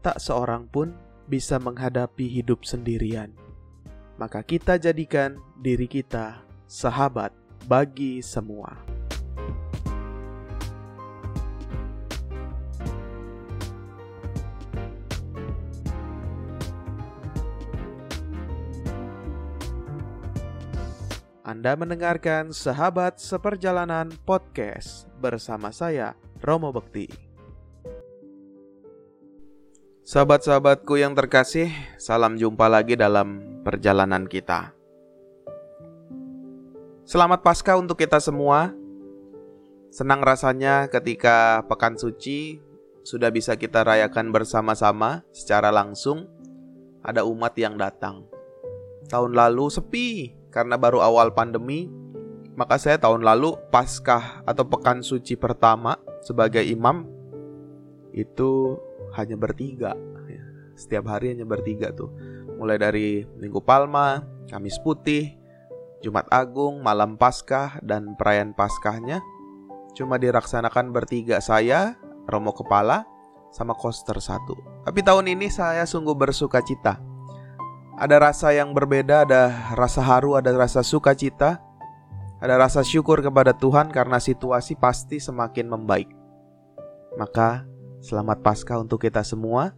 [0.00, 0.94] tak seorang pun
[1.28, 3.34] bisa menghadapi hidup sendirian.
[4.18, 7.30] Maka kita jadikan diri kita sahabat
[7.68, 8.98] bagi semua.
[21.48, 26.12] Anda mendengarkan Sahabat Seperjalanan Podcast bersama saya,
[26.44, 27.27] Romo Bekti.
[30.08, 31.68] Sahabat-sahabatku yang terkasih,
[32.00, 34.72] salam jumpa lagi dalam perjalanan kita.
[37.04, 38.72] Selamat Paskah untuk kita semua.
[39.92, 42.56] Senang rasanya ketika Pekan Suci
[43.04, 46.24] sudah bisa kita rayakan bersama-sama secara langsung.
[47.04, 48.24] Ada umat yang datang.
[49.12, 51.84] Tahun lalu sepi, karena baru awal pandemi,
[52.56, 57.04] maka saya tahun lalu Paskah atau Pekan Suci pertama sebagai imam
[58.16, 58.80] itu
[59.18, 59.92] hanya bertiga.
[60.30, 60.42] Ya.
[60.78, 62.08] Setiap hari hanya bertiga tuh.
[62.56, 65.34] Mulai dari Minggu Palma, Kamis Putih,
[66.00, 69.20] Jumat Agung, Malam Paskah, dan perayaan Paskahnya
[69.98, 71.98] cuma diraksanakan bertiga saya,
[72.30, 73.02] Romo Kepala,
[73.50, 74.54] sama Koster satu.
[74.86, 77.02] Tapi tahun ini saya sungguh bersuka cita
[77.98, 81.58] ada rasa yang berbeda, ada rasa haru, ada rasa sukacita,
[82.38, 86.06] ada rasa syukur kepada Tuhan karena situasi pasti semakin membaik.
[87.18, 87.66] Maka,
[88.02, 89.74] selamat Paskah untuk kita semua.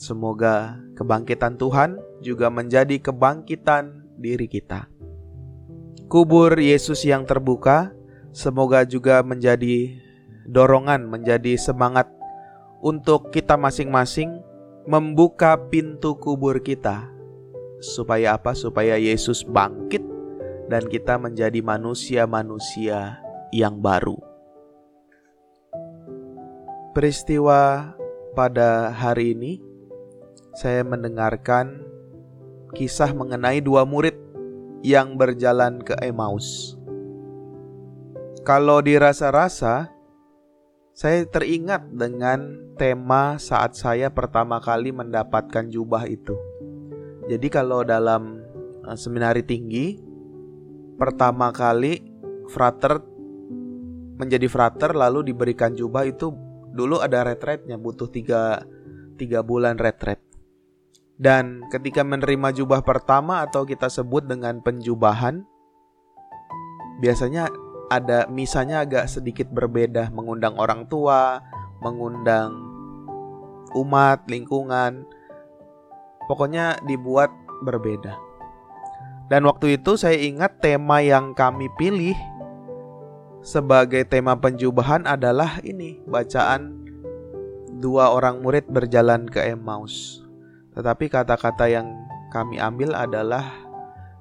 [0.00, 4.88] Semoga kebangkitan Tuhan juga menjadi kebangkitan diri kita.
[6.08, 7.92] Kubur Yesus yang terbuka
[8.32, 10.00] semoga juga menjadi
[10.48, 12.08] dorongan, menjadi semangat
[12.80, 14.40] untuk kita masing-masing
[14.88, 17.20] membuka pintu kubur kita
[17.80, 18.52] Supaya apa?
[18.52, 20.04] Supaya Yesus bangkit
[20.68, 23.18] dan kita menjadi manusia-manusia
[23.56, 24.29] yang baru.
[27.00, 27.96] Peristiwa
[28.36, 29.56] pada hari ini
[30.52, 31.80] saya mendengarkan
[32.76, 34.12] kisah mengenai dua murid
[34.84, 36.76] yang berjalan ke Emmaus.
[38.44, 39.88] Kalau dirasa-rasa,
[40.92, 46.36] saya teringat dengan tema saat saya pertama kali mendapatkan jubah itu.
[47.32, 48.44] Jadi kalau dalam
[48.84, 49.96] uh, seminari tinggi
[51.00, 52.04] pertama kali
[52.52, 53.00] frater
[54.20, 58.64] menjadi frater lalu diberikan jubah itu dulu ada retretnya butuh tiga,
[59.20, 60.22] tiga bulan retret.
[61.20, 65.44] Dan ketika menerima jubah pertama atau kita sebut dengan penjubahan
[67.04, 67.52] biasanya
[67.92, 71.44] ada misalnya agak sedikit berbeda mengundang orang tua,
[71.84, 72.56] mengundang
[73.76, 75.04] umat, lingkungan
[76.30, 77.34] Pokoknya dibuat
[77.66, 78.14] berbeda.
[79.26, 82.14] Dan waktu itu saya ingat tema yang kami pilih
[83.40, 86.80] sebagai tema penjubahan adalah ini, bacaan
[87.80, 90.24] dua orang murid berjalan ke Emmaus.
[90.76, 91.88] Tetapi kata-kata yang
[92.30, 93.48] kami ambil adalah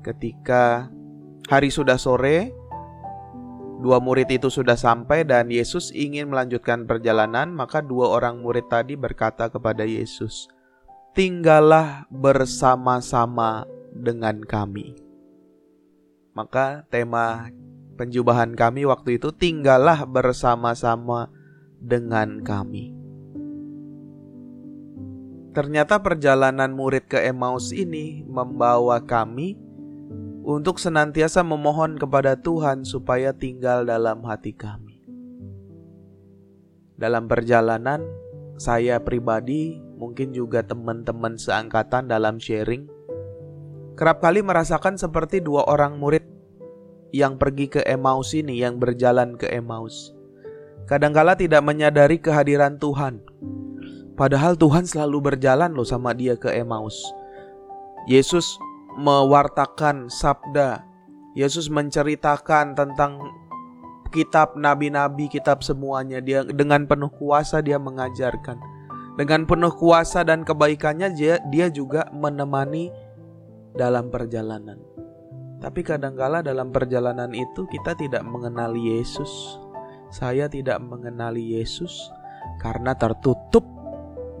[0.00, 0.88] ketika
[1.50, 2.54] hari sudah sore,
[3.82, 8.94] dua murid itu sudah sampai dan Yesus ingin melanjutkan perjalanan, maka dua orang murid tadi
[8.94, 10.48] berkata kepada Yesus,
[11.12, 14.96] tinggallah bersama-sama dengan kami.
[16.30, 17.50] Maka tema
[18.00, 21.28] penjubahan kami waktu itu tinggallah bersama-sama
[21.76, 22.96] dengan kami.
[25.52, 29.60] Ternyata perjalanan murid ke Emmaus ini membawa kami
[30.40, 35.04] untuk senantiasa memohon kepada Tuhan supaya tinggal dalam hati kami.
[36.96, 38.00] Dalam perjalanan,
[38.56, 42.88] saya pribadi mungkin juga teman-teman seangkatan dalam sharing,
[43.92, 46.39] kerap kali merasakan seperti dua orang murid
[47.10, 50.14] yang pergi ke Emmaus ini, yang berjalan ke Emmaus.
[50.90, 53.22] Kadangkala tidak menyadari kehadiran Tuhan.
[54.18, 56.98] Padahal Tuhan selalu berjalan loh sama dia ke Emmaus.
[58.10, 58.58] Yesus
[58.98, 60.82] mewartakan sabda.
[61.38, 63.22] Yesus menceritakan tentang
[64.10, 66.18] kitab nabi-nabi, kitab semuanya.
[66.18, 68.58] Dia dengan penuh kuasa dia mengajarkan.
[69.14, 72.90] Dengan penuh kuasa dan kebaikannya dia, dia juga menemani
[73.78, 74.78] dalam perjalanan.
[75.60, 79.60] Tapi kadangkala dalam perjalanan itu kita tidak mengenali Yesus.
[80.08, 82.08] Saya tidak mengenali Yesus
[82.58, 83.62] karena tertutup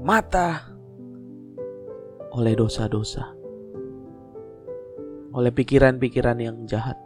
[0.00, 0.64] mata
[2.32, 3.36] oleh dosa-dosa.
[5.30, 6.96] Oleh pikiran-pikiran yang jahat.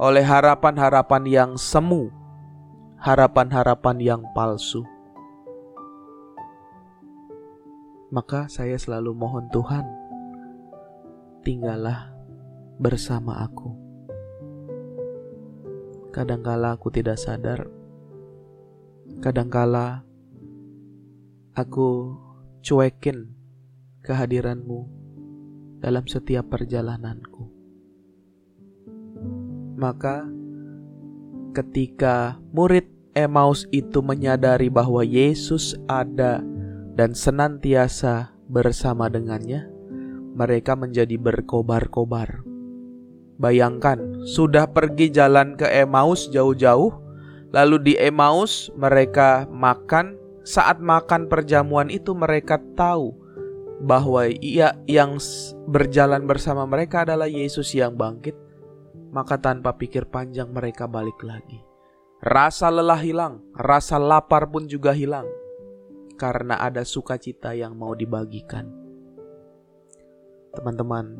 [0.00, 2.10] Oleh harapan-harapan yang semu.
[2.98, 4.82] Harapan-harapan yang palsu
[8.08, 9.84] maka saya selalu mohon Tuhan,
[11.44, 12.17] tinggallah
[12.78, 13.74] bersama aku.
[16.14, 17.68] Kadangkala aku tidak sadar,
[19.20, 20.06] kadangkala
[21.52, 22.14] aku
[22.62, 23.34] cuekin
[24.06, 24.88] kehadiranmu
[25.84, 27.50] dalam setiap perjalananku.
[29.78, 30.26] Maka
[31.54, 36.42] ketika murid Emmaus itu menyadari bahwa Yesus ada
[36.94, 39.66] dan senantiasa bersama dengannya,
[40.34, 42.47] mereka menjadi berkobar-kobar.
[43.38, 46.90] Bayangkan, sudah pergi jalan ke Emmaus jauh-jauh,
[47.54, 50.18] lalu di Emmaus mereka makan.
[50.42, 53.14] Saat makan perjamuan itu, mereka tahu
[53.84, 55.22] bahwa ia yang
[55.70, 58.34] berjalan bersama mereka adalah Yesus yang bangkit.
[59.14, 61.62] Maka, tanpa pikir panjang, mereka balik lagi.
[62.18, 65.30] Rasa lelah hilang, rasa lapar pun juga hilang,
[66.18, 68.88] karena ada sukacita yang mau dibagikan
[70.58, 71.14] teman-teman,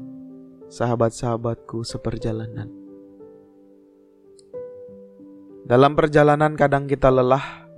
[0.68, 2.68] sahabat-sahabatku seperjalanan.
[5.68, 7.68] Dalam perjalanan kadang kita lelah,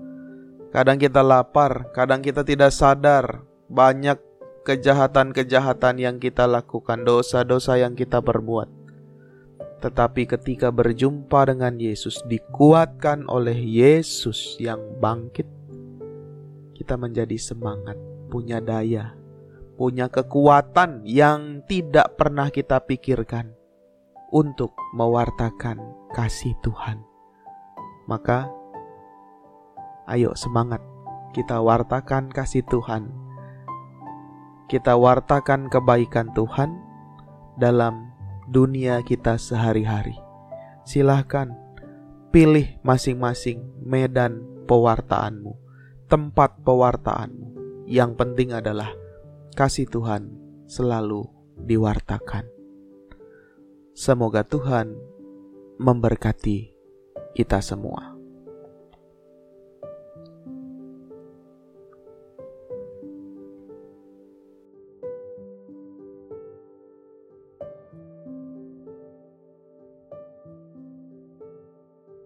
[0.71, 4.19] kadang kita lapar, kadang kita tidak sadar banyak
[4.63, 8.71] kejahatan-kejahatan yang kita lakukan, dosa-dosa yang kita perbuat.
[9.81, 15.49] Tetapi ketika berjumpa dengan Yesus, dikuatkan oleh Yesus yang bangkit,
[16.77, 17.97] kita menjadi semangat,
[18.29, 19.17] punya daya,
[19.81, 23.57] punya kekuatan yang tidak pernah kita pikirkan
[24.29, 25.81] untuk mewartakan
[26.13, 27.01] kasih Tuhan.
[28.05, 28.53] Maka,
[30.05, 30.85] ayo semangat,
[31.33, 33.09] kita wartakan kasih Tuhan.
[34.69, 36.77] Kita wartakan kebaikan Tuhan
[37.57, 38.13] dalam
[38.53, 40.21] dunia kita sehari-hari.
[40.85, 41.57] Silahkan
[42.29, 45.57] pilih masing-masing medan pewartaanmu,
[46.05, 47.49] tempat pewartaanmu.
[47.89, 48.93] Yang penting adalah
[49.61, 50.25] kasih Tuhan
[50.73, 51.29] selalu
[51.69, 52.49] diwartakan.
[53.93, 54.97] Semoga Tuhan
[55.77, 56.73] memberkati
[57.37, 58.20] kita semua.